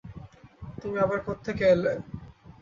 [0.77, 1.93] তুমি আবার কোত্থেকে এলে?